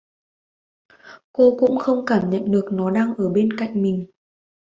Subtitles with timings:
[1.33, 4.07] Cô cũng Không Cảm nhận được nó đang ở bên cạnh mình